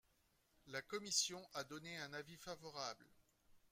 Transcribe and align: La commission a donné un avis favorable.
La 0.65 0.81
commission 0.81 1.47
a 1.53 1.63
donné 1.63 1.95
un 1.99 2.13
avis 2.13 2.35
favorable. 2.37 3.05